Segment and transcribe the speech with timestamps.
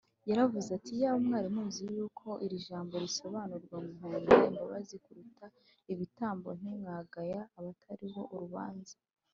[0.29, 5.45] yaravuze ati, “iyaba mwari muzi uko iri jambo risobanurwa ngo ‘nkunda imbabazi kuruta
[5.91, 8.95] ibitambo’ ntimwagaya abatariho urubanza